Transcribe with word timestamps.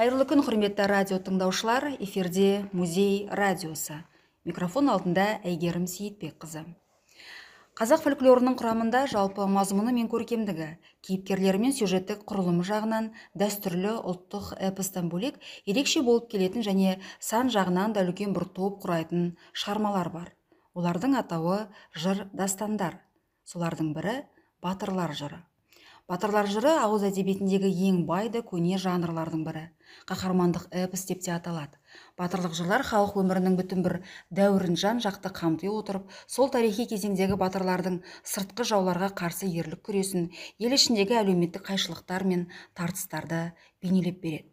қайырлы 0.00 0.24
күн 0.24 0.40
құрметті 0.40 0.84
радио 0.88 1.16
тыңдаушылар 1.20 1.84
эфирде 2.00 2.62
музей 2.72 3.26
радиосы 3.36 3.98
микрофон 4.48 4.86
алдында 4.88 5.26
әйгерім 5.44 5.82
сейітбекқызы. 5.92 6.62
Қазақ 7.76 8.06
фольклорының 8.06 8.56
құрамында 8.56 9.02
жалпы 9.12 9.44
мазмұны 9.44 9.92
мен 9.98 10.08
көркемдігі 10.08 10.70
кейіпкерлері 11.04 11.60
мен 11.66 11.76
сюжеттік 11.76 12.24
құрылымы 12.32 12.64
жағынан 12.64 13.10
дәстүрлі 13.42 13.92
ұлттық 13.98 14.54
эпостан 14.70 15.12
бөлек 15.12 15.36
ерекше 15.68 16.00
болып 16.08 16.32
келетін 16.32 16.64
және 16.64 16.96
сан 17.18 17.52
жағынан 17.52 17.92
да 17.92 18.06
үлкен 18.08 18.32
бір 18.32 18.48
топ 18.56 18.80
құрайтын 18.80 19.34
шығармалар 19.52 20.12
бар. 20.16 20.32
Олардың 20.72 21.20
атауы 21.20 21.66
жыр 21.92 22.24
дастандар 22.32 23.02
солардың 23.44 23.92
бірі 23.92 24.22
батырлар 24.64 25.12
жыры. 25.12 25.44
Батырлар 26.10 26.48
жыры 26.50 26.72
ауыз 26.82 27.04
әдебиетіндегі 27.06 27.68
ең 27.88 28.00
бай 28.08 28.28
да 28.34 28.40
көне 28.42 28.80
жанрлардың 28.82 29.44
бірі. 29.46 29.62
Қаһармандық 30.10 30.64
эпос 30.82 31.04
деп 31.06 31.22
те 31.22 31.30
аталады. 31.36 31.78
Батырлық 32.18 32.56
жырлар 32.58 32.82
халық 32.88 33.14
өмірінің 33.22 33.58
бүтін 33.60 33.84
бір 33.86 33.96
дәуірін 34.34 34.78
жан 34.82 35.02
жақты 35.04 35.30
қамти 35.38 35.70
отырып 35.70 36.10
сол 36.26 36.50
тарихи 36.50 36.88
кезеңдегі 36.90 37.38
батырлардың 37.38 38.00
сыртқы 38.34 38.66
жауларға 38.72 39.12
қарсы 39.22 39.50
ерлік 39.62 39.84
күресін 39.86 40.30
ел 40.58 40.74
ішіндегі 40.74 41.20
әлеуметтік 41.22 41.66
қайшылықтар 41.70 42.26
мен 42.26 42.46
тартыстарды 42.74 43.42
бейнелеп 43.82 44.22
береді. 44.22 44.50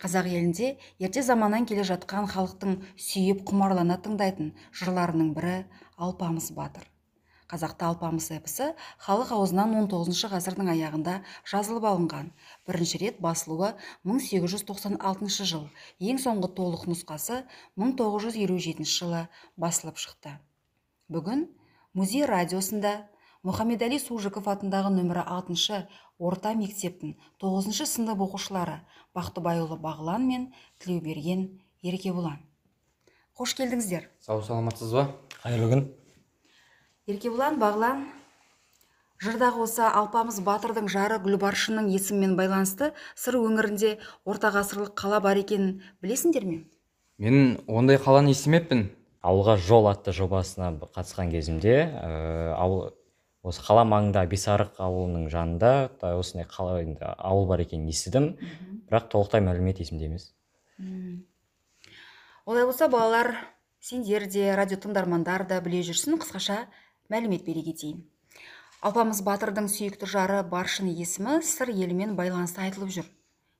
Қазақ 0.00 0.26
елінде 0.26 0.76
ерте 0.98 1.22
заманнан 1.22 1.66
келе 1.70 1.84
жатқан 1.86 2.30
халықтың 2.34 2.78
сүйіп 3.08 3.44
құмарлана 3.50 4.00
тыңдайтын 4.06 4.54
жырларының 4.80 5.34
бірі 5.36 5.58
алпамыс 5.98 6.50
батыр. 6.56 6.88
Қазақта 7.50 7.88
алпамыс 7.90 8.30
эпосы 8.36 8.70
халық 9.02 9.32
аузынан 9.34 9.74
19 9.74 10.30
ғасырдың 10.32 10.70
аяғында 10.72 11.16
жазылып 11.52 11.86
алынған. 11.90 12.30
Бірінші 12.68 13.00
рет 13.02 13.20
басылуы 13.24 13.72
1896 14.06 15.48
жыл. 15.50 15.66
Ең 15.98 16.20
соңғы 16.22 16.52
толық 16.58 16.86
нұсқасы 16.90 17.42
1957 17.76 18.86
жылы 18.86 19.24
басылып 19.58 19.98
шықты. 19.98 20.36
Бүгін 21.10 21.48
музей 21.92 22.26
радиосында 22.30 22.94
мұхаммедәли 23.46 23.98
сужиков 23.98 24.46
атындағы 24.52 24.92
нөмірі 24.94 25.24
алтыншы 25.26 25.86
орта 26.18 26.52
мектептің 26.54 27.16
тоғызыншы 27.42 27.88
сынып 27.88 28.22
оқушылары 28.28 28.78
бақтыбайұлы 29.16 29.80
бағлан 29.80 30.28
мен 30.28 30.46
тілеуберген 30.84 31.48
еркебұлан. 31.82 32.38
Қош 33.40 33.56
келдіңіздер. 33.56 34.10
Сау 34.20 34.44
саламатсыз 34.44 34.92
ба? 34.92 35.08
Қайырлы 35.40 35.70
күн. 35.72 35.88
Еркебұлан 37.10 37.58
бағлан 37.60 38.04
жырдағы 39.20 39.64
осы 39.66 39.84
алпамыс 39.84 40.38
батырдың 40.46 40.88
жары 40.92 41.18
гүлбаршынның 41.24 41.90
есімімен 41.92 42.36
байланысты 42.38 42.92
сыр 43.18 43.36
өңірінде 43.40 43.98
орта 44.24 44.52
ғасырлық 44.54 44.94
қала 44.96 45.20
бар 45.20 45.40
екенін 45.42 45.82
білесіңдер 46.00 46.46
ме? 46.48 46.62
Мен 47.20 47.58
ондай 47.68 48.00
қаланы 48.00 48.32
естімеппін. 48.32 48.88
Ауылға 49.20 49.58
жол 49.60 49.90
атты 49.90 50.14
жобасына 50.16 50.70
қатысқан 50.96 51.28
кезімде 51.28 51.74
ә, 51.84 52.54
ауыл 52.56 52.94
осы 53.44 53.60
қала 53.60 53.84
маңында 53.84 54.22
бесарық 54.30 54.80
ауылының 54.80 55.26
жанында 55.32 55.72
осындай 56.14 56.48
қала 56.48 56.78
енді 56.80 57.12
ауыл 57.18 57.44
бар 57.50 57.60
екенін 57.66 57.90
естідім. 57.92 58.30
Бірақ 58.88 59.10
толықтай 59.12 59.44
мәлімет 59.44 59.82
есімде 59.84 60.08
емес. 60.08 60.30
Олай 62.46 62.64
болса 62.64 62.88
балалар 62.88 63.34
сендер 63.80 64.24
де 64.24 64.54
радио 64.56 64.80
тыңдармандар 64.80 65.44
да 65.48 65.60
біле 65.60 65.82
жүрсін 65.84 66.16
қысқаша. 66.20 66.64
Мәлімет 67.12 67.44
бере 67.46 67.62
кетейін. 67.66 68.02
Алпамыс 68.80 69.20
батырдың 69.26 69.66
сүйікті 69.68 70.06
жары 70.08 70.42
баршын 70.52 70.88
есімі 70.88 71.40
сыр 71.44 71.68
елімен 71.74 72.14
байланысты 72.16 72.62
айтылып 72.64 72.94
жүр. 72.94 73.08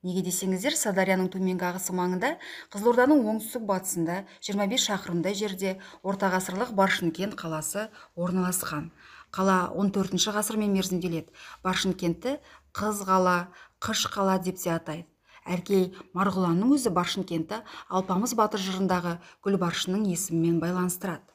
Неге 0.01 0.23
десеңіздер 0.25 0.73
садарияның 0.73 1.27
төменгі 1.29 1.67
ағысы 1.67 1.93
маңында 1.93 2.31
қызылорданың 2.73 3.19
оңтүстік 3.33 3.67
батысында 3.69 4.15
25 4.47 4.85
шақырымдай 4.87 5.37
жерде 5.37 5.75
ортағасырлық 6.01 6.71
баршынкент 6.79 7.35
қаласы 7.37 7.83
орналасқан. 8.17 8.89
Қала 9.29 9.59
14 9.77 10.33
ғасырмен 10.39 10.73
мерзімделеді. 10.73 11.29
Баршынкентті 11.61 12.39
қыз 12.73 13.05
қала 13.05 13.35
қыш 13.77 14.07
қала 14.09 14.39
деп 14.41 14.57
те 14.57 14.73
атайды. 14.73 15.05
Әркей 15.45 15.91
марғұланның 16.17 16.73
өзі 16.79 16.89
баршынкентті 16.97 17.61
алпамыс 17.89 18.33
батыр 18.37 18.65
жырындағы 18.65 19.19
гүлбаршынның 19.45 20.09
есімімен 20.09 20.57
байланыстырады. 20.65 21.30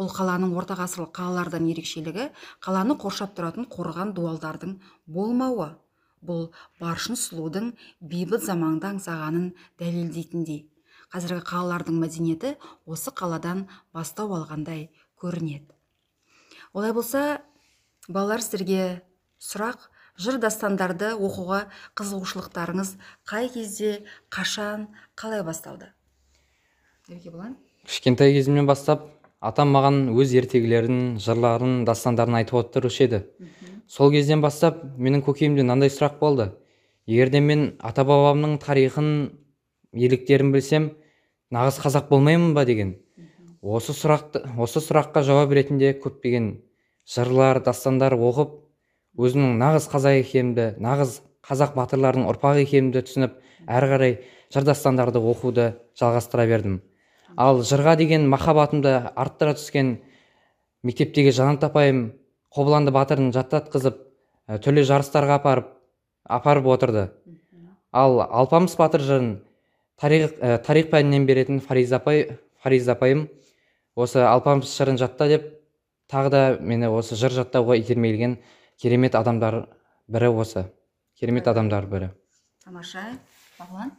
Бұл 0.00 0.08
қаланың 0.16 0.54
ортағасырлық 0.56 1.10
қалалардан 1.12 1.66
ерекшелігі 1.68 2.30
қаланы 2.64 2.96
қоршап 3.02 3.34
тұратын 3.36 3.66
қорған 3.68 4.14
дуалдардың 4.16 4.78
болмауы. 5.04 5.74
Бұл 6.24 6.46
баршын 6.80 7.18
сұлудың 7.20 7.74
бейбіт 8.00 8.46
заманды 8.46 8.88
аңсағанын 8.94 9.50
дәлелдейтіндей. 9.80 10.64
Қазіргі 11.12 11.44
қалалардың 11.44 12.00
мәдениеті 12.00 12.54
осы 12.88 13.12
қаладан 13.12 13.66
бастау 13.92 14.32
алғандай 14.38 14.88
көрінеді. 15.20 15.68
Олай 16.72 16.96
болса 16.96 17.42
балалар 18.08 18.40
сіздерге 18.40 19.02
сұрақ 19.36 19.88
жыр 20.16 20.40
дастандарды 20.40 21.12
оқуға 21.12 21.66
қызығушылықтарыңыз 21.98 22.96
қай 23.28 23.52
кезде 23.52 24.04
қашан 24.32 24.88
қалай 25.16 25.44
басталды? 25.44 25.92
Еркебұлан 27.08 27.56
кішкентай 27.88 28.36
кезімнен 28.36 28.68
бастап 28.68 29.08
атам 29.40 29.72
маған 29.74 30.00
өз 30.12 30.34
ертегілерін 30.36 31.18
жырларын 31.20 31.84
дастандарын 31.88 32.40
айтып 32.42 32.60
отырушы 32.60 33.06
еді. 33.06 33.20
Сол 33.88 34.12
кезден 34.12 34.42
бастап 34.44 34.82
менің 34.98 35.24
көкейімде 35.24 35.64
мынандай 35.64 35.90
сұрақ 35.90 36.18
болды. 36.20 36.50
Егер 37.06 37.32
де 37.32 37.40
мен 37.40 37.74
ата 37.80 38.04
бабамның 38.04 38.58
тарихын 38.62 39.30
ерліктерін 39.96 40.52
білсем 40.52 40.90
нағыз 41.50 41.80
қазақ 41.82 42.10
болмаймын 42.12 42.52
ба 42.54 42.66
деген? 42.68 42.98
Осы 43.62 43.96
сұрақты 43.96 44.44
осы 44.60 44.84
сұраққа 44.84 45.24
жауап 45.26 45.50
ретінде 45.56 45.94
көптеген 46.04 46.52
жырлар 47.08 47.62
дастандар 47.64 48.14
оқып 48.14 48.54
өзімнің 49.18 49.56
нағыз 49.60 49.88
қазақ 49.90 50.20
екенімді 50.20 50.68
нағыз 50.80 51.18
қазақ 51.48 51.74
батырларының 51.74 52.28
ұрпағы 52.30 52.62
екенімді 52.68 53.02
түсініп 53.08 53.34
әрі 53.66 53.90
қарай 53.90 54.16
жыр 54.54 54.68
дастандарды 54.68 55.18
оқуды 55.18 55.72
жалғастыра 55.98 56.46
бердім. 56.46 56.80
Ал 57.36 57.62
жырға 57.66 57.96
деген 57.96 58.28
махаббатымды 58.30 58.94
арттыра 59.14 59.54
түскен 59.58 59.98
мектептегі 60.82 61.32
жанат 61.34 61.64
апайым 61.64 62.12
қобыланды 62.54 62.92
батырын 62.94 63.30
жаттатқызып 63.34 64.00
түрлі 64.64 64.84
жарыстарға 64.88 65.38
апарып 65.40 65.68
апарып 66.24 66.66
отырды. 66.66 67.10
Ал 67.92 68.20
алпамыс 68.22 68.76
батыр 68.78 69.02
жырын 69.02 69.30
тарих, 70.00 70.34
тарих 70.66 70.90
пәнінен 70.90 71.26
беретін 71.26 71.60
фариза 71.60 71.96
апай 71.96 72.38
фариза 72.62 72.92
апайым 72.92 73.28
осы 73.94 74.22
алпамыс 74.24 74.70
жырын 74.76 74.98
жатта 74.98 75.28
деп 75.28 75.48
тағы 76.10 76.30
да 76.30 76.42
мені 76.60 76.90
осы 76.90 77.16
жыр 77.18 77.34
жаттауға 77.34 77.78
итермелеген 77.80 78.38
керемет 78.80 79.14
адамдар 79.14 79.66
бірі 80.08 80.32
осы. 80.34 80.66
Керемет 81.18 81.48
адамдар 81.48 81.86
бірі. 81.86 82.10
Тамаша 82.64 83.02
бағлан 83.58 83.92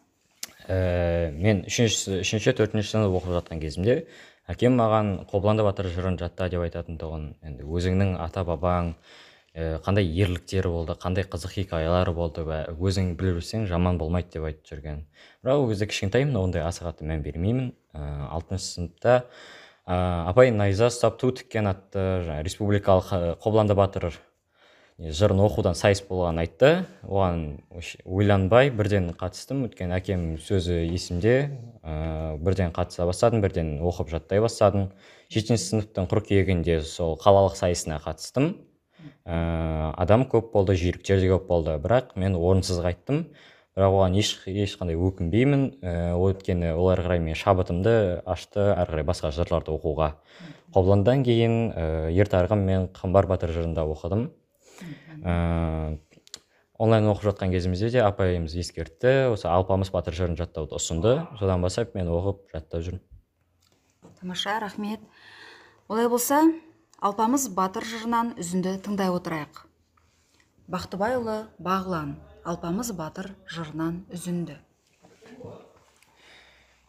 ә, 0.68 1.32
мен 1.34 1.64
үшінші 1.70 2.22
үшінші 2.22 2.54
төртінші 2.58 2.94
сынып 2.94 3.18
оқып 3.22 3.36
жатқан 3.40 3.62
кезімде 3.62 3.96
әкем 4.52 4.78
маған 4.80 5.12
қобыланды 5.32 5.66
батыр 5.66 5.90
жырын 5.94 6.18
жатта 6.20 6.50
деп 6.52 6.64
айтатын 6.66 6.98
тұғын. 7.02 7.28
Енді 7.46 7.66
өзіңнің 7.66 8.16
ата 8.22 8.44
бабаң 8.48 8.94
ә, 9.56 9.78
қандай 9.86 10.10
ерліктері 10.24 10.72
болды 10.74 10.98
қандай 11.00 11.26
қызық 11.28 11.56
хикаялары 11.56 12.14
болды 12.16 12.44
өзің 12.44 13.16
біліп 13.20 13.40
жүрсең 13.40 13.68
жаман 13.70 14.00
болмайды 14.02 14.38
деп 14.38 14.50
айтып 14.50 14.74
жүрген. 14.74 15.06
Бірақ 15.44 15.64
ол 15.64 15.70
кезде 15.72 15.88
кішкентаймын 15.88 16.42
ондай 16.42 16.66
аса 16.66 16.86
қатты 16.88 17.08
мән 17.08 17.24
бермеймін. 17.24 17.72
Ә, 17.94 18.28
алтыншы 18.32 18.66
сыныпта 18.66 19.22
ә, 19.86 20.28
апай 20.30 20.52
найза 20.52 20.92
ұстап 20.92 21.20
ту 21.22 21.32
тіккен 21.36 21.72
атты 21.72 22.42
республикалық 22.44 23.40
қобыланды 23.44 23.76
батыр 23.76 24.12
жырын 25.02 25.40
оқудан 25.42 25.74
сайыс 25.78 26.04
болғанын 26.06 26.44
айтты. 26.44 26.72
Оған 27.08 27.62
ойланбай 28.06 28.70
бірден 28.70 29.10
қатыстым. 29.18 29.64
Өйткені 29.66 29.96
әкем 29.98 30.26
сөзі 30.42 30.78
есімде 30.86 31.36
ә, 31.82 32.38
бірден 32.38 32.74
қатыса 32.76 33.08
бастадым 33.10 33.42
бірден 33.42 33.80
оқып 33.82 34.12
жаттай 34.14 34.42
бастадым. 34.44 34.92
Жетінші 35.34 35.64
сыныптың 35.64 36.10
қыркүйегінде 36.12 36.82
сол 36.86 37.18
қалалық 37.22 37.58
сайысына 37.58 37.98
қатыстым. 38.04 38.54
Ә, 39.26 39.94
адам 39.98 40.28
көп 40.30 40.52
болды 40.54 40.78
жүйріктер 40.78 41.24
де 41.24 41.32
көп 41.34 41.48
болды. 41.50 41.78
Бірақ 41.82 42.14
мен 42.16 42.38
орынсыз 42.38 42.84
қайттым. 42.86 43.32
Бірақ 43.74 43.96
оған 43.98 44.18
еш, 44.20 44.36
ешқандай 44.46 45.00
өкінбеймін. 45.00 45.64
Ә, 45.82 45.96
өйткені 46.20 46.76
ол 46.76 46.92
әрі 46.94 47.08
қарай 47.08 47.24
мен 47.26 47.40
шабытымды 47.40 48.22
ашты 48.30 48.68
әрі 48.76 49.00
қарай 49.00 49.08
басқа 49.08 49.34
жырларды 49.34 49.74
оқуға. 49.74 50.12
Қобыландан 50.76 51.26
кейін 51.26 51.58
ә, 51.72 52.12
ер 52.14 52.30
тарғын 52.30 52.62
мен 52.68 52.88
қамбар 52.94 53.26
батыр 53.32 53.56
жырын 53.56 53.74
да 53.74 53.88
оқыдым. 53.88 54.30
Ә, 55.24 55.98
онлайн 56.78 57.10
оқып 57.12 57.30
жатқан 57.30 57.54
кезімізде 57.54 57.90
де 57.98 58.02
апайымыз 58.06 58.56
ескертті. 58.58 59.32
Осы 59.34 59.48
алпамыс 59.52 59.92
батыр 59.94 60.18
жырын 60.18 60.38
жаттауды 60.40 60.78
ұсынды. 60.78 61.16
Содан 61.40 61.62
бастап 61.62 61.96
мен 61.96 62.10
оқып 62.10 62.48
жаттап 62.54 62.86
жүрмін. 62.88 63.04
Тамаша 64.20 64.60
рахмет. 64.60 65.02
Олай 65.88 66.10
болса 66.10 66.44
алпамыс 67.02 67.50
батыр 67.54 67.86
жырынан 67.86 68.36
үзінді 68.40 68.78
тыңдай 68.86 69.10
отырайық. 69.14 69.66
Бақтыбайұлы 70.72 71.38
бағлан 71.60 72.16
алпамыс 72.46 72.94
батыр 72.96 73.34
жырынан 73.50 74.04
үзінді. 74.14 74.60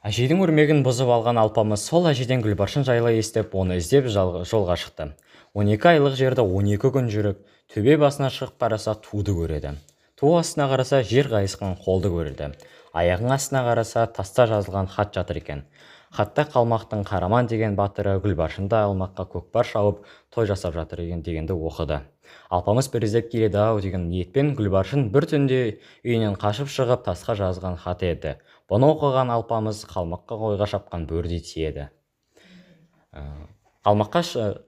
Әжейдің 0.02 0.40
өрмегін 0.42 0.80
бұзып 0.82 1.10
алған 1.14 1.38
алпамыс 1.38 1.84
сол 1.86 2.08
әжеден 2.10 2.40
гүлбаршын 2.42 2.84
жайлы 2.86 3.14
естіп 3.16 3.52
оны 3.54 3.76
іздеп 3.78 4.08
жолға 4.10 4.76
шықты. 4.82 5.12
Он 5.54 5.68
екі 5.68 5.92
айлық 5.92 6.16
жерді 6.16 6.44
он 6.44 6.68
екі 6.72 6.92
күн 6.94 7.10
жүріп 7.12 7.40
төбе 7.72 7.96
басына 8.00 8.30
шығып 8.32 8.58
қараса 8.60 8.94
туды 9.04 9.34
көреді. 9.36 9.76
Ту 10.16 10.34
астына 10.38 10.68
қараса 10.70 11.02
жер 11.02 11.28
қайысқан 11.32 11.76
қолды 11.82 12.12
көреді. 12.12 12.52
Аяғының 12.92 13.34
астына 13.36 13.64
қараса 13.66 14.06
таста 14.16 14.46
жазылған 14.50 14.88
хат 14.92 15.14
жатыр 15.16 15.40
екен. 15.40 15.64
Хатта 16.12 16.44
қалмақтың 16.44 17.06
қараман 17.08 17.48
деген 17.48 17.76
батыры 17.76 18.18
гүлбаршынды 18.20 18.76
алмаққа 18.76 19.24
көкпар 19.32 19.64
шауып 19.64 20.02
той 20.30 20.46
жасап 20.46 20.74
жатыр 20.76 21.00
екен 21.06 21.22
дегенді 21.24 21.56
оқыды. 21.56 22.02
Алпамыс 22.52 22.90
бір 22.92 23.06
іздеп 23.06 23.30
келеді 23.32 23.58
ау 23.62 23.80
деген 23.80 24.10
ниетпен 24.10 24.52
гүлбаршын 24.58 25.08
бір 25.12 25.26
түнде 25.30 25.60
үйінен 26.04 26.36
қашып 26.40 26.68
шығып 26.68 27.06
тасқа 27.08 27.36
жазған 27.40 27.78
хат 27.80 28.04
еді. 28.04 28.36
Бұны 28.68 28.92
оқыған 28.92 29.32
алпамыс 29.32 29.82
қалмаққа 29.88 30.38
қойға 30.44 30.68
шапқан 30.74 31.08
бөрідей 31.08 31.40
тиеді. 31.48 31.88
Ә, 33.12 33.24
қалмаққа 33.82 34.20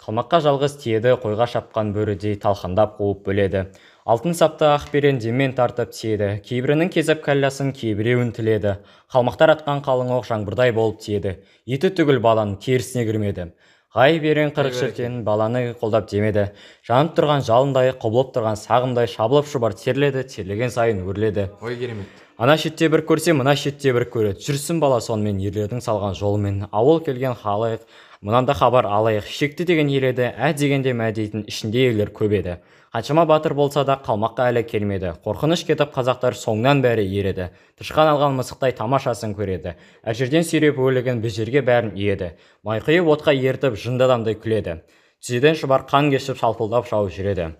қалмаққа 0.02 0.40
жалғыз 0.42 0.72
тиеді 0.82 1.12
қойға 1.22 1.46
шапқан 1.52 1.92
бөрідей 1.94 2.34
талқандап 2.42 2.96
қуып 2.98 3.20
бөледі. 3.28 3.68
Алтын 4.04 4.34
сапты 4.34 4.66
ақберен 4.72 5.20
деммен 5.22 5.54
тартып 5.54 5.92
тиеді. 5.94 6.40
Кейбірінің 6.44 6.90
кезіп 6.90 7.22
кәлласын 7.22 7.70
кейбіреуін 7.78 8.32
тіледі 8.34 8.80
қалмақтар 9.14 9.54
атқан 9.54 9.84
қалың 9.86 10.10
оқ 10.18 10.26
жаңбырдай 10.32 10.74
болып 10.74 10.98
тиеді. 11.00 11.38
Еті 11.64 11.92
түгіл 11.94 12.18
баланың 12.26 12.58
керісіне 12.58 13.06
кірмеді. 13.06 13.52
Ғай 13.94 14.18
берен 14.18 14.50
қырық 14.50 14.74
шіркен 14.74 15.20
баланы 15.22 15.68
қолдап 15.78 16.08
демеді. 16.10 16.48
Жанып 16.82 17.14
тұрған 17.14 17.46
жалындай 17.46 17.92
құбылып 17.94 18.34
тұрған 18.34 18.58
сағымдай 18.58 19.06
шабылып 19.06 19.46
шұбар 19.46 19.76
терледі 19.78 20.24
терлеген 20.26 20.74
сайын 20.74 21.04
өрледі. 21.06 21.52
Ой 21.62 21.78
керемет. 21.78 22.10
Ана 22.34 22.56
шетте 22.58 22.88
бір 22.90 23.04
көрсе 23.06 23.30
мына 23.38 23.54
шетте 23.54 23.92
бір 23.94 24.08
көреді. 24.10 24.42
Жүрсін 24.42 24.80
бала 24.82 24.98
сонымен 24.98 25.38
ерлердің 25.38 25.78
салған 25.78 26.18
жолымен. 26.18 26.64
Ауыл 26.74 26.98
келген 27.06 27.38
халық 27.38 27.86
мынанда 28.24 28.54
хабар 28.56 28.88
алайық. 28.88 29.28
Шекті 29.28 29.66
деген 29.68 29.90
ел 29.92 30.08
еді 30.08 30.30
ә 30.32 30.54
дегенде 30.56 30.94
мә 30.96 31.10
дейтін 31.12 31.44
ішінде 31.44 31.90
елер 31.90 32.08
көп 32.08 32.32
еді. 32.32 32.56
Қаншама 32.94 33.26
батыр 33.28 33.52
болса 33.54 33.84
да 33.84 33.98
қалмаққа 34.00 34.48
әлі 34.48 34.62
келмеді. 34.64 35.12
Қорқыныш 35.24 35.66
кетіп 35.68 35.92
қазақтар 35.92 36.32
соңынан 36.38 36.80
бәрі 36.80 37.04
ереді 37.04 37.50
тышқан 37.76 38.08
алған 38.14 38.38
мысықтай 38.38 38.72
тамашасын 38.78 39.34
көреді. 39.36 39.74
Әжерден 40.06 40.46
сүйреп 40.46 40.78
өлігін 40.80 41.20
жерге 41.28 41.60
бәрін 41.60 41.92
иеді. 41.98 42.32
Майқұйып 42.64 43.10
отқа 43.12 43.34
ертіп 43.34 43.76
жынды 43.76 44.06
адамдай 44.06 44.38
күледі. 44.40 44.80
Тізеден 45.20 45.58
шұбар 45.58 45.84
қан 45.90 46.10
кешіп 46.14 46.38
шалпылдап 46.38 46.86
шауып 46.88 47.12
жүреді. 47.12 47.50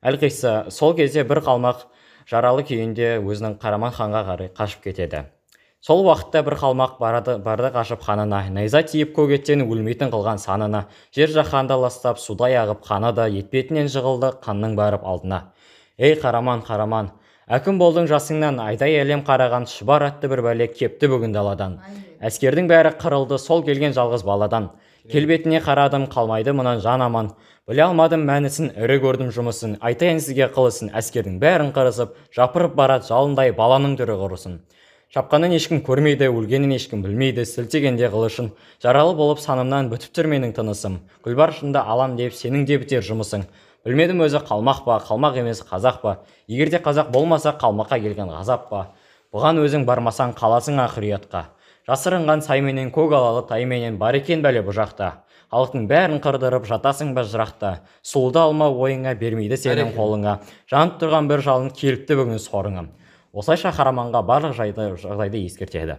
Әлқисса 0.00 0.70
сол 0.70 0.94
кезде 0.94 1.24
бір 1.24 1.42
қалмақ 1.42 1.88
жаралы 2.30 2.62
күйінде 2.62 3.18
өзінің 3.18 3.58
қараман 3.58 3.92
ханға 3.92 4.24
қарай 4.30 4.54
қашып 4.54 4.84
кетеді. 4.84 5.24
Сол 5.80 6.02
уақытта 6.06 6.42
бір 6.42 6.56
қалмақ 6.58 6.96
барады 6.98 7.36
барды 7.38 7.70
қашып 7.74 8.02
ханына 8.02 8.40
найза 8.50 8.82
тиіп 8.82 9.14
көгеттен 9.14 9.62
өлмейтін 9.62 10.10
қылған 10.10 10.40
санына. 10.42 10.86
Жер 11.14 11.30
жаһанды 11.30 11.76
ластап 11.78 12.18
судай 12.18 12.56
ағып 12.58 12.82
қаны 12.86 13.12
да 13.14 13.28
етпетінен 13.28 13.86
жығылды 13.86 14.32
қанның 14.42 14.74
барып 14.76 15.06
алдына. 15.06 15.52
Ей 15.98 16.16
қараман 16.18 16.64
қараман 16.66 17.12
әкім 17.48 17.78
болдың 17.78 18.08
жасыңнан 18.10 18.58
айдай 18.60 18.98
әлем 19.00 19.22
қараған 19.24 19.68
шұбар 19.70 20.04
атты 20.10 20.28
бір 20.28 20.42
бәле 20.50 20.66
кепті 20.68 21.08
бүгін 21.08 21.32
даладан. 21.32 21.78
Әскердің 22.20 22.66
бәрі 22.68 22.92
қырылды 23.00 23.38
сол 23.38 23.62
келген 23.64 23.94
жалғыз 23.96 24.24
баладан. 24.26 24.72
Келбетіне 25.08 25.62
қарадым 25.64 26.08
қалмайды 26.12 26.52
мұнан 26.52 26.82
жан 26.84 27.00
аман. 27.06 27.30
Біле 27.68 27.86
алмадым 27.86 28.26
мәнісін 28.28 28.74
ірі 28.76 28.98
көрдім 29.00 29.30
жұмысын. 29.32 29.78
Айтайын 29.80 30.20
сізге 30.20 30.50
қылысын 30.52 30.90
әскердің 30.98 31.38
бәрін 31.40 31.72
қырысып 31.72 32.18
жапырып 32.36 32.74
барады 32.76 33.08
жалындай 33.08 33.54
баланың 33.56 33.96
түрі 33.96 34.18
құрысын. 34.20 34.58
Шапқанын 35.08 35.54
ешкім 35.56 35.78
көрмейді 35.80 36.26
өлгенін 36.28 36.74
ешкім 36.76 37.00
білмейді 37.00 37.46
сілтегенде 37.48 38.10
қылышын. 38.12 38.50
Жаралы 38.84 39.14
болып 39.16 39.40
санымнан 39.40 39.88
бітіп 39.88 40.12
тұр 40.12 40.26
менің 40.28 40.52
тынысым. 40.58 40.98
Гүлбаршынды 41.24 41.80
алам 41.80 42.18
деп 42.18 42.36
сенің 42.36 42.66
де 42.68 42.76
бітер 42.76 43.00
жұмысың. 43.06 43.46
Білмедім 43.88 44.20
өзі 44.26 44.42
қалмақ 44.44 44.82
па 44.84 44.98
қалмақ 45.06 45.38
емес 45.40 45.62
қазақ 45.64 46.02
па. 46.02 46.18
Егер 46.46 46.68
де 46.68 46.82
қазақ 46.84 47.08
болмаса 47.14 47.54
қалмаққа 47.56 48.02
келген 48.04 48.28
ғазап 48.34 48.68
па. 48.68 48.82
Бұған 49.32 49.62
өзің 49.64 49.88
бармасаң 49.88 50.36
қаласың 50.36 50.76
ақыр 50.84 51.08
ұятқа. 51.08 51.44
Жасырынған 51.88 52.44
сайменен 52.44 52.92
көк 52.92 53.16
алалы 53.16 53.46
тайменен 53.48 53.96
бар 53.96 54.20
екен 54.20 54.44
бәле 54.44 54.60
бұл 54.60 54.76
жақта. 54.76 55.24
Халықтың 55.48 55.88
бәрін 55.88 56.20
қырдырып 56.20 56.68
жатасың 56.68 57.14
ба 57.16 57.24
жырақта. 57.24 57.78
Суылды 58.04 58.42
алма 58.42 58.68
ойыңа 58.68 59.14
бермейді 59.16 59.56
сенің 59.56 59.94
қолыңа. 59.96 60.42
Жанып 60.68 61.00
тұрған 61.00 61.32
бір 61.32 61.40
жалын 61.48 61.70
келіпті 61.72 62.18
бүгін 62.20 62.42
сорыңа. 62.44 62.84
Осылайша 63.32 63.72
қараманға 63.76 64.22
барлық 64.26 64.54
жайды, 64.56 64.92
жағдайды 65.00 65.44
ескертеді. 65.46 65.98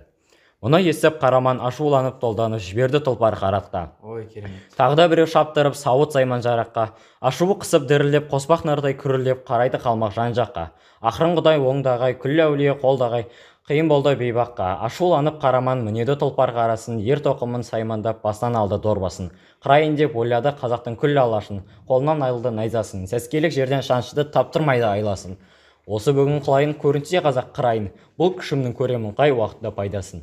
Мұны 0.60 0.82
естіп 0.84 1.22
қараман 1.22 1.62
ашуланып 1.64 2.18
толданып 2.20 2.60
жіберді 2.60 3.00
тұлпар 3.06 3.38
қараққа 3.40 3.84
ой 4.04 4.26
керемет. 4.28 4.66
Тағы 4.76 4.98
да 5.00 5.06
біреу 5.08 5.28
шаптырып 5.32 5.78
сауыт 5.80 6.12
сайман 6.12 6.42
жараққа. 6.44 6.90
Ашуы 7.24 7.56
қысып 7.62 7.86
дірілдеп 7.88 8.28
қоспақ 8.28 8.66
нардай 8.68 8.98
күрілдеп 9.00 9.46
қарайды 9.48 9.80
қалмақ 9.80 10.12
жан 10.18 10.36
жаққа. 10.36 10.66
Ақырын 11.00 11.38
құдай 11.40 11.64
оңдағай 11.64 12.18
күллі 12.20 12.44
әулие 12.50 12.74
қолдағай 12.82 13.30
қиын 13.70 13.88
болды 13.88 14.18
бейбаққа. 14.20 14.82
Ашуланып 14.84 15.40
қараман 15.40 15.86
мінеді 15.86 16.18
тұлпар 16.20 16.52
қарасын 16.52 17.00
ер 17.08 17.24
тоқымын 17.24 17.64
саймандап 17.64 18.20
басынан 18.26 18.58
алды 18.60 18.82
дорбасын. 18.84 19.32
Қырайын 19.64 19.96
деп 19.96 20.18
ойлады 20.20 20.52
қазақтың 20.60 21.00
күллі 21.00 21.24
алашын 21.24 21.64
қолынан 21.88 22.26
айылды 22.26 22.52
найзасын. 22.52 23.08
Сәскелік 23.08 23.56
жерден 23.56 23.80
шаншыды 23.86 24.28
таптырмайды 24.28 24.90
айласын. 24.90 25.38
Осы 25.90 26.14
бүгін 26.14 26.44
қылайын 26.46 26.76
көрінсе 26.78 27.24
қазақ 27.26 27.50
қырайын. 27.58 27.88
Бұл 28.20 28.36
күшімнің 28.38 28.76
көремін 28.78 29.16
қай 29.18 29.34
уақытта 29.34 29.72
пайдасын. 29.74 30.22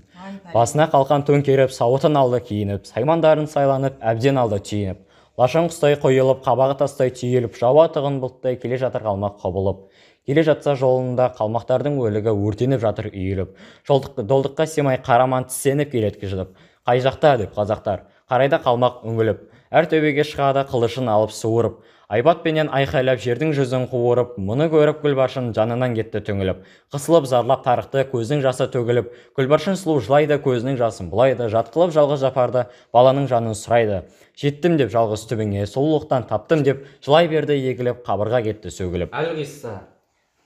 Басына 0.54 0.86
қалқан 0.92 1.26
төңкеріп 1.26 1.74
сауытын 1.74 2.16
алды 2.20 2.40
киініп 2.46 2.86
саймандарын 2.86 3.50
сайланып 3.50 3.98
әбден 3.98 4.38
алды 4.38 4.60
түйініп. 4.62 5.02
Лашын 5.36 5.66
құстай 5.68 5.98
қойылып 6.00 6.44
қабағы 6.46 6.78
тастай 6.80 7.10
түйіліп 7.12 7.58
жауа 7.58 7.90
тығын 7.92 8.22
бұлттай 8.22 8.60
келе 8.62 8.78
жатыр 8.80 9.02
қалмақ 9.04 9.42
құбылып 9.42 9.82
келе 10.26 10.42
жатса 10.46 10.74
жолында 10.78 11.28
қалмақтардың 11.38 11.98
өлігі 12.02 12.32
өртеніп 12.34 12.80
жатыр 12.82 13.10
үйіліп. 13.12 13.52
Жолдық, 13.86 14.24
долдыққа 14.26 14.66
сыймай 14.66 14.98
қараман 14.98 15.46
тістеніп 15.50 15.92
келеді 15.92 16.22
кіжініп 16.22 16.56
қай 16.86 17.02
жақта 17.02 17.36
деп 17.42 17.54
қазақтар. 17.54 18.06
Қарайда 18.30 18.58
қалмақ 18.62 19.04
үңіліп. 19.06 19.44
Әр 19.70 19.88
төбеге 19.90 20.24
шығады 20.26 20.66
қылышын 20.70 21.10
алып 21.10 21.32
суырып. 21.34 21.82
Айбатпенен 22.06 22.68
айқайлап 22.70 23.18
жердің 23.18 23.50
жүзін 23.56 23.88
қуырып 23.90 24.36
мұны 24.38 24.68
көріп 24.70 25.00
гүлбаршын 25.02 25.48
жанынан 25.56 25.96
кетті 25.96 26.20
түңіліп. 26.28 26.60
Қысылып 26.94 27.24
зарлап 27.26 27.64
тарықты 27.64 28.04
көздің 28.12 28.44
жасы 28.44 28.68
төгіліп. 28.70 29.08
Гүлбаршын 29.34 29.74
сұлу 29.74 29.98
жылайды 30.06 30.38
көзінің 30.44 30.78
жасын 30.78 31.10
бұлайды 31.10 31.48
жатқылып 31.50 31.90
жалғыз 31.96 32.22
жапарды 32.22 32.62
баланың 32.94 33.26
жанын 33.26 33.58
сұрайды. 33.58 34.04
Жеттім 34.38 34.76
деп 34.78 34.92
жалғыз 34.94 35.26
түбіңе 35.32 35.66
сұлулықтан 35.66 36.28
таптым 36.30 36.62
деп 36.62 36.86
жылай 37.02 37.26
берді 37.26 37.58
егіліп 37.58 38.06
қабырға 38.06 38.44
кетті 38.46 38.70
сөгіліп. 38.70 39.10
Әлқисса 39.10 39.80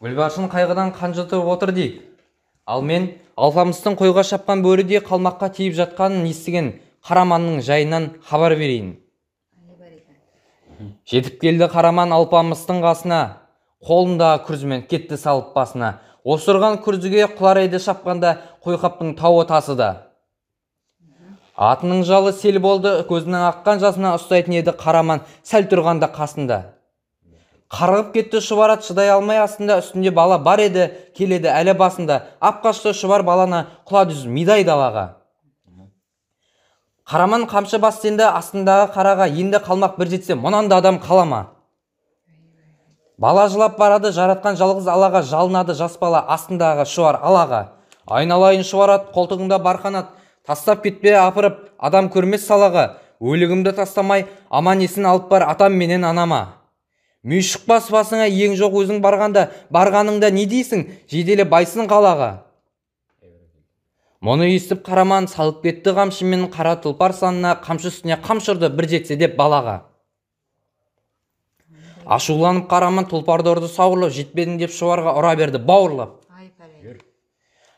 гүлбаршын 0.00 0.48
қайғыдан 0.48 0.94
қан 0.96 1.12
жұтып 1.20 1.44
отыр 1.44 1.74
дейік. 1.76 2.00
Ал 2.64 2.80
мен 2.80 3.10
алпамыстың 3.36 4.00
қойға 4.00 4.24
шапқан 4.32 4.64
бөрідей 4.64 5.04
қалмаққа 5.04 5.52
тиіп 5.60 5.76
жатқанын 5.76 6.24
естіген 6.30 6.72
қараманның 7.04 7.60
жайынан 7.66 8.10
хабар 8.24 8.56
берейін 8.56 8.94
жетіп 11.08 11.40
келді 11.42 11.68
қараман 11.72 12.12
алпамыстың 12.16 12.80
қасына 12.84 13.20
қолындағы 13.86 14.44
күрзімен 14.46 14.86
кетті 14.88 15.16
салып 15.20 15.54
басына. 15.56 15.98
Осырған 16.24 16.80
күрзіге 16.84 17.26
құлар 17.38 17.62
еді 17.64 17.80
шапқанда 17.80 18.34
қойқаптың 18.64 19.14
тауы 19.16 19.46
тасыды. 19.48 19.94
Атының 21.56 22.02
жалы 22.08 22.32
сел 22.32 22.58
болды 22.60 22.92
көзінің 23.08 23.46
аққан 23.50 23.80
жасына 23.80 24.12
ұстайтын 24.18 24.58
еді 24.60 24.74
қараман 24.80 25.24
сәл 25.44 25.68
тұрғанда 25.68 26.08
қасында. 26.12 26.60
Қарғып 27.70 28.12
кетті 28.16 28.40
шұбар 28.42 28.74
ат 28.74 28.84
шыдай 28.84 29.12
алмай 29.14 29.38
астында 29.38 29.78
үстінде 29.78 30.10
бала 30.10 30.38
бар 30.42 30.58
еді 30.64 30.88
келеді 31.16 31.52
әлі 31.52 31.76
басында. 31.78 32.22
Ап 32.40 32.64
қашты 32.64 32.90
шұбар 32.96 33.22
баланы 33.22 33.66
құла 33.86 34.08
дүз 34.10 34.24
мидай 34.26 34.64
далаға. 34.66 35.19
Қараман 37.10 37.48
қамшы 37.50 37.80
бастенді 37.82 38.28
астындағы 38.28 38.92
қараға 38.94 39.26
енді 39.34 39.58
қалмақ 39.66 39.98
бір 39.98 40.12
жетсе 40.14 40.36
мұнан 40.38 40.68
да 40.70 40.78
адам 40.78 41.00
қала 41.02 41.24
ма? 41.26 41.40
Бала 43.18 43.48
жылап 43.50 43.76
барады 43.78 44.12
жаратқан 44.14 44.54
жалғыз 44.56 44.86
алаға 44.86 45.24
жалынады 45.26 45.74
жас 45.74 45.98
бала 45.98 46.22
астындағы 46.36 46.86
шұбар 46.86 47.18
алаға 47.18 47.66
айналайын 48.10 48.64
шұбар 48.66 48.94
ат 48.96 49.10
қолтығыңда 49.14 49.58
бар 49.62 49.80
қанат. 49.82 50.10
Тастап 50.46 50.82
кетпе 50.82 51.14
апырып 51.20 51.58
адам 51.78 52.08
көрмес 52.10 52.46
салаға. 52.48 52.96
Өлігімді 53.20 53.74
тастамай 53.76 54.26
аман 54.50 54.80
есін 54.80 55.06
алып 55.06 55.28
бар 55.30 55.44
атам 55.46 55.76
менен 55.76 56.04
анама. 56.04 56.56
Мүй 57.22 57.44
шықпас 57.44 57.90
басыңа 57.92 58.26
ең 58.30 58.56
жоқ 58.58 58.78
өзің 58.82 59.02
барғанда 59.04 59.50
барғаныңда 59.70 60.30
не 60.32 60.46
дейсің? 60.48 60.86
Жеделі 61.12 61.44
байсын 61.44 61.86
қалаға. 61.90 62.30
Мұны 64.20 64.50
естіп 64.52 64.82
қараман 64.84 65.28
салып 65.32 65.62
кетті 65.64 65.94
қамшымен 65.96 66.50
қара 66.52 66.74
тұлпар 66.84 67.14
санына 67.16 67.54
қамшы 67.64 67.88
үстіне 67.88 68.18
қамшы 68.20 68.52
ұрды 68.52 68.68
бір 68.68 68.88
жетсе 68.92 69.16
деп 69.16 69.38
балаға. 69.38 69.78
Ашуланып 72.04 72.66
қараман 72.68 73.08
тұлпарды 73.08 73.54
ұрды 73.54 73.70
сауырлап 73.72 74.12
жетпедің 74.12 74.58
деп 74.60 74.74
шұбарға 74.76 75.14
ұра 75.16 75.32
берді 75.40 75.62
бауырлап. 75.64 76.18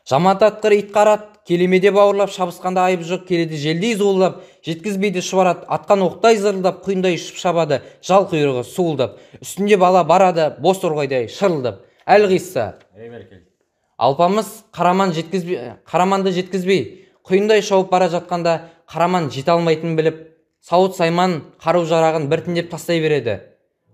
Жаман 0.09 0.35
атқыр 0.35 0.75
ит 0.75 0.91
қарат 0.91 1.29
келемеде 1.47 1.91
бауырлап 1.95 2.31
шабысқанда 2.33 2.89
айыбы 2.89 3.07
жоқ 3.07 3.23
келеді 3.29 3.55
желдей 3.55 3.95
зуылдап. 3.95 4.41
Жеткізбейді 4.67 5.23
шұбарат 5.23 5.63
атқан 5.71 6.03
оқтай 6.09 6.35
зырылдап 6.43 6.83
құйындай 6.83 7.15
ұшып 7.15 7.39
шабады 7.39 7.79
жал 8.03 8.27
құйрығы 8.27 8.65
суылдап. 8.67 9.15
Үстінде 9.39 9.79
бала 9.79 10.03
барады 10.03 10.49
бос 10.59 10.83
торғайдай 10.83 11.29
шырылдап. 11.31 11.85
Әлқисса 12.03 12.73
алпамыс 14.03 14.49
қараман 14.75 15.13
жеткізбей 15.15 15.77
қараманды 15.87 16.33
жеткізбей 16.35 16.81
құйындай 17.27 17.63
шауып 17.63 17.91
бара 17.91 18.09
жатқанда 18.11 18.59
қараман 18.91 19.29
жете 19.31 19.53
алмайтынын 19.55 19.95
біліп 19.97 20.21
сауыт 20.63 20.95
сайман 20.97 21.41
қару 21.63 21.85
жарағын 21.87 22.27
біртіндеп 22.31 22.71
тастай 22.71 23.01
береді. 23.03 23.39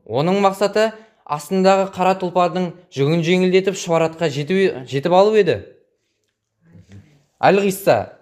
Оның 0.06 0.42
мақсаты 0.42 0.92
астындағы 1.30 1.90
қара 1.94 2.16
тұлпардың 2.22 2.72
жүгін 2.94 3.22
жеңілдетіп 3.26 3.78
шұбаратқа 3.78 4.30
жетіп 4.34 5.14
алу 5.14 5.36
еді. 5.38 5.60
Әлқисса 7.40 7.98
қа- 7.98 8.19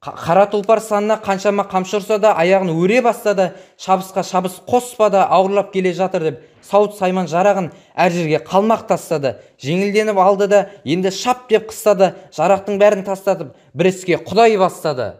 қара 0.00 0.46
тұлпар 0.48 0.80
санына 0.80 1.18
қаншама 1.20 1.66
қамшы 1.68 1.98
ұрса 1.98 2.16
да 2.16 2.30
аяғын 2.40 2.70
өре 2.72 3.02
бастады 3.04 3.50
шабысқа 3.76 4.22
шабыс 4.24 4.54
қоспады 4.64 5.20
ауырлап 5.20 5.74
келе 5.74 5.92
жатыр 5.92 6.22
деп 6.24 6.38
сауыт 6.64 6.94
сайман 6.96 7.26
жарағын 7.28 7.66
әр 7.92 8.14
жерге 8.14 8.38
қалмақ 8.40 8.86
тастады. 8.88 9.34
Жеңілденіп 9.60 10.16
алды 10.16 10.46
да 10.48 10.60
енді 10.88 11.12
шап 11.12 11.50
деп 11.50 11.68
қыстады 11.68 12.14
жарақтың 12.32 12.78
бәрін 12.80 13.04
тастатып 13.04 13.50
бір 13.76 13.90
іске 13.90 14.16
құдай 14.24 14.56
бастады. 14.56 15.10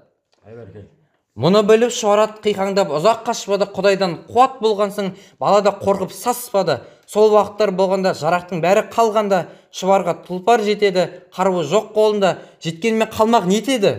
Мұны 1.37 1.61
біліп 1.69 1.93
шұбарат 1.93 2.41
қиқаңдап 2.41 2.95
ұзақ 2.97 3.21
қашпады 3.27 3.69
құдайдан 3.75 4.15
қуат 4.33 4.63
болған 4.65 4.95
соң 4.97 5.11
бала 5.39 5.61
да 5.61 5.75
қорқып 5.77 6.15
саспады. 6.17 6.79
Сол 7.07 7.35
уақыттар 7.35 7.75
болғанда 7.77 8.15
жарақтың 8.17 8.65
бәрі 8.65 8.87
қалғанда 8.95 9.43
шұбарға 9.77 10.17
тұлпар 10.25 10.65
жетеді 10.65 11.07
қаруы 11.37 11.67
жоқ 11.69 11.93
қолында 11.95 12.35
жеткенмен 12.65 13.13
қалмақ 13.13 13.49
нетеді 13.51 13.95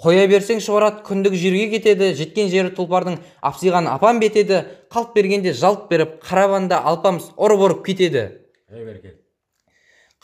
қоя 0.00 0.24
берсең 0.30 0.62
шұбарат 0.64 1.02
күндік 1.04 1.34
жерге 1.36 1.66
кетеді 1.74 2.14
жеткен 2.16 2.48
жері 2.48 2.72
тұлпардың 2.76 3.18
апсиған 3.44 3.88
апан 3.90 4.20
бетеді 4.22 4.62
қалт 4.92 5.12
бергенде 5.14 5.52
жалт 5.52 5.90
беріп 5.90 6.18
қарабанда 6.24 6.80
алпамыс 6.88 7.30
ұрып 7.36 7.66
ұрып 7.66 7.82
кетеді. 7.84 8.24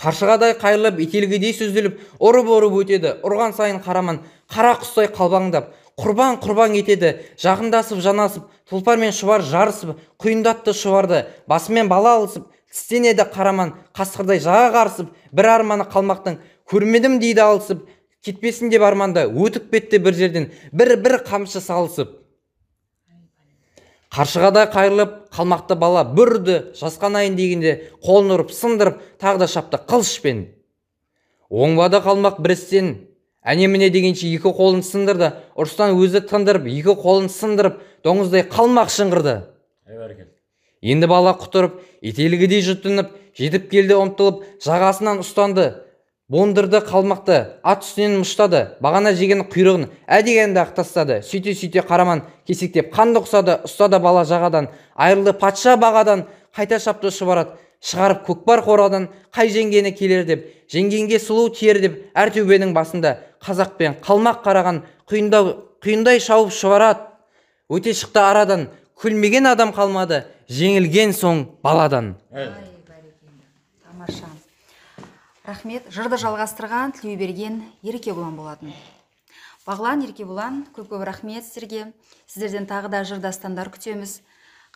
Қаршығадай 0.00 0.56
қайырылып 0.60 0.98
ителгідей 1.04 1.52
сүзіліп 1.56 2.00
ұрып 2.20 2.50
ұрып 2.56 2.74
өтеді. 2.82 3.14
Ұрған 3.24 3.54
сайын 3.56 3.82
қараман 3.84 4.22
қара 4.52 4.74
құстай 4.80 5.08
қалбаңдап 5.12 5.70
құрбан 6.00 6.40
құрбан 6.40 6.76
етеді. 6.76 7.14
Жақындасып 7.40 8.00
жанасып 8.04 8.44
тұлпар 8.68 9.00
мен 9.00 9.12
шұбар 9.16 9.44
жарысып 9.44 9.96
құйындатты 10.20 10.76
шұбарды 10.76 11.24
басымен 11.48 11.88
бала 11.88 12.18
алысып 12.18 12.48
тістенеді 12.72 13.24
қараман 13.32 13.72
қасқырдай 13.96 14.40
жаға 14.44 14.68
қарысып 14.74 15.12
бір 15.32 15.48
арманы 15.54 15.86
қалмақтың 15.88 16.36
көрмедім 16.68 17.16
дейді 17.22 17.40
алысып 17.46 17.86
кетпесін 18.26 18.70
деп 18.74 18.82
арманда 18.82 19.24
өтіп 19.30 19.70
кетті 19.70 20.02
бір 20.02 20.14
жерден. 20.14 20.50
бір 20.72 20.96
бір 21.00 21.22
қамшы 21.24 21.62
салысып. 21.62 22.26
Қаршығадай 24.10 24.70
қайырылып 24.72 25.14
қалмақты 25.34 25.76
бала 25.76 26.04
бүрді 26.04 26.72
жасқанайын 26.78 27.34
дегенде 27.36 27.90
қолын 28.04 28.36
ұрып 28.36 28.52
сындырып 28.54 29.02
тағы 29.20 29.42
да 29.42 29.46
шапты 29.46 29.76
қылышпен. 29.76 30.46
Оңбады 31.50 32.00
қалмақ 32.00 32.40
бір 32.40 32.54
істен 32.54 32.88
әне 33.44 33.68
міне 33.68 33.90
дегенше 33.90 34.26
екі 34.30 34.50
қолын 34.56 34.80
сындырды. 34.86 35.34
Ұрыстан 35.54 35.98
өзі 35.98 36.22
тындырып 36.30 36.66
екі 36.70 36.96
қолын 36.96 37.28
сындырып 37.28 37.82
доңыздай 38.06 38.46
қалмақ 38.48 38.90
шыңғырды. 38.94 39.36
Енді 40.82 41.06
бала 41.10 41.36
құтырып 41.36 41.80
ителгідей 42.00 42.62
жұтынып 42.62 43.12
жетіп 43.36 43.68
келді 43.70 44.00
ұмтылып 44.00 44.42
жағасынан 44.64 45.20
ұстанды. 45.22 45.74
Бондырды 46.32 46.80
қалмақты 46.82 47.36
ат 47.62 47.84
үстінен 47.84 48.16
мұштады 48.22 48.62
бағана 48.82 49.12
жеген 49.14 49.44
құйрығын 49.46 49.86
әдегенді 50.10 50.58
ақ 50.64 50.72
тастады 50.80 51.20
сөйте 51.22 51.54
сөйте 51.54 51.84
қараман 51.86 52.24
кесектеп 52.48 52.90
қанды 52.94 53.22
құсады 53.22 53.60
ұстады 53.66 54.00
бала 54.02 54.24
жағадан. 54.26 54.68
Айырылды 54.96 55.36
патша 55.38 55.76
бағадан 55.78 56.26
қайта 56.56 56.80
шапты 56.82 57.12
шұбарат. 57.14 57.54
Шығарып 57.86 58.24
көкпар 58.26 58.64
қорадан 58.66 59.08
қай 59.30 59.52
жеңгені 59.54 59.92
келер 59.94 60.24
деп. 60.26 60.46
Жеңгенге 60.72 61.20
сұлу 61.22 61.52
тиер 61.54 61.78
деп 61.78 61.98
әр 62.16 62.32
төбенің 62.34 62.72
басында. 62.74 63.18
Қазақ 63.44 63.76
пен 63.78 63.94
қалмақ 64.02 64.42
қараған 64.42 64.82
құйындау 65.06 65.52
құйындай 65.84 66.18
шауып 66.18 66.50
шұбарат. 66.50 67.04
Өте 67.70 67.94
шықты 67.94 68.22
арадан 68.22 68.68
күлмеген 68.98 69.46
адам 69.52 69.74
қалмады 69.76 70.24
жеңілген 70.50 71.14
соң 71.14 71.46
баладан. 71.62 72.16
Рахмет. 75.46 75.88
Жырды 75.94 76.18
жалғастырған 76.20 76.94
тілеуберген 76.98 77.62
еркебұлан 77.86 78.36
болатын. 78.38 78.74
Бағлан 79.66 80.04
еркебұлан 80.06 80.64
көп 80.76 80.90
көп 80.92 81.04
рахмет 81.06 81.46
сіздерге 81.46 81.92
сіздерден 82.26 82.68
тағы 82.70 82.90
да 82.92 83.02
жыр 83.06 83.22
дастандар 83.22 83.70
күтеміз. 83.74 84.20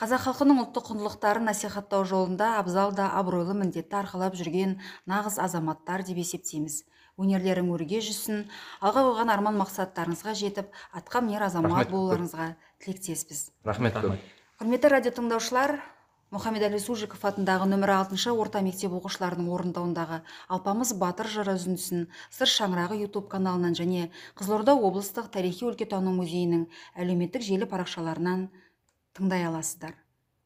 Қазақ 0.00 0.24
халқының 0.24 0.62
ұлттық 0.64 0.86
құндылықтарын 0.90 1.44
насихаттау 1.50 2.06
жолында 2.08 2.54
абзал 2.58 2.94
да 2.96 3.10
абыройлы 3.18 3.54
міндетті 3.58 3.98
арқалап 4.00 4.38
жүрген 4.38 4.78
нағыз 5.10 5.36
азаматтар 5.42 6.06
деп 6.08 6.22
есептейміз. 6.22 6.84
Өнерлерің 7.20 7.68
өрге 7.74 8.00
жүзсін 8.00 8.46
алға 8.80 9.04
қойған 9.04 9.32
арман 9.34 9.58
мақсаттарыңызға 9.60 10.32
жетіп 10.40 10.70
атқа 10.96 11.20
мінер 11.20 11.44
азамат 11.50 11.90
болуларыңызға 11.92 12.54
тілектеспіз. 12.80 13.50
Рахмет 13.68 13.98
көп. 13.98 14.16
Құрметті 14.62 14.88
радио 14.94 15.12
тыңдаушылар 15.12 15.76
мұхаммед 16.30 16.62
әли 16.62 16.78
сужиков 16.78 17.24
атындағы 17.26 17.66
нөмірі 17.72 17.94
алтыншы 17.96 18.30
орта 18.30 18.60
мектеп 18.62 18.92
оқушыларының 18.94 19.48
орындауындағы 19.50 20.20
алпамыс 20.56 20.92
батыр 21.00 21.26
жыры 21.32 21.56
үзіндісін 21.58 22.04
сыр 22.36 22.52
шаңырағы 22.52 23.00
ютуб 23.00 23.26
каналынан 23.32 23.74
және 23.74 24.06
қызылорда 24.38 24.76
облыстық 24.78 25.32
тарихи 25.34 25.66
өлкетану 25.72 26.14
музейінің 26.20 26.64
әлеуметтік 27.02 27.42
желі 27.50 27.66
парақшаларынан 27.74 28.46
тыңдай 29.18 29.48
аласыздар. 29.50 29.98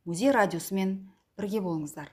Музей 0.09 0.33
радиосымен 0.33 0.97
бірге 1.37 1.61
болыңыздар. 1.61 2.09